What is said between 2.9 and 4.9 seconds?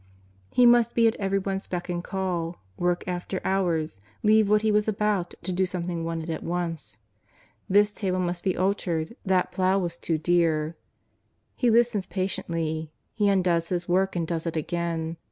after hours, leave what He was